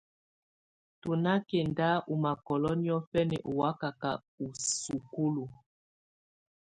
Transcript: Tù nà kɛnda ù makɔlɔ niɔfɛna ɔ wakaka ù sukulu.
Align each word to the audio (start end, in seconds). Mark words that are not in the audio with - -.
Tù 1.01 1.09
nà 1.23 1.33
kɛnda 1.49 1.89
ù 2.11 2.13
makɔlɔ 2.23 2.71
niɔfɛna 2.81 3.37
ɔ 3.47 3.51
wakaka 3.59 4.11
ù 4.43 4.45
sukulu. 4.79 5.45